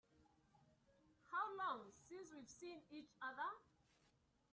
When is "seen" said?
2.49-2.81